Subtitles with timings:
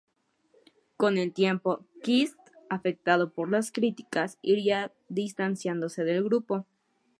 [0.97, 2.35] Con el tiempo, Keats,
[2.71, 6.65] afectado por las críticas, iría distanciándose del grupo.